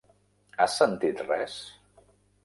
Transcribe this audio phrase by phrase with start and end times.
[0.63, 1.59] Has sentit res?